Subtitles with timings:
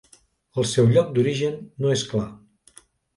[0.61, 2.25] El seu lloc d'origen no és clar.